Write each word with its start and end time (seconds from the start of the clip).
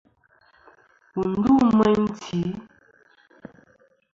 Wù 1.15 1.21
ndu 1.39 1.53
meyn 1.77 2.01
tì. 2.21 2.39